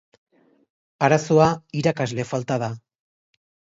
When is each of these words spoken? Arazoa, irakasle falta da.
Arazoa, 1.09 1.51
irakasle 1.83 2.29
falta 2.35 2.63
da. 2.69 2.75